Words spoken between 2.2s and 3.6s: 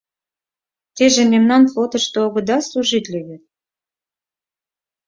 огыда служитле вет...